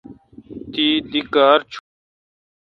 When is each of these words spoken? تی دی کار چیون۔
تی 0.71 0.87
دی 1.11 1.21
کار 1.33 1.59
چیون۔ 1.69 1.83